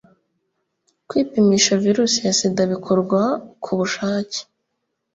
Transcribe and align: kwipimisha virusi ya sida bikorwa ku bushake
kwipimisha 1.07 1.77
virusi 1.85 2.17
ya 2.27 2.33
sida 2.39 2.63
bikorwa 2.73 3.21
ku 3.63 3.71
bushake 3.79 4.39